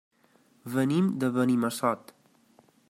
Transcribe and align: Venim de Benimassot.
Venim 0.77 1.11
de 1.25 1.31
Benimassot. 1.37 2.13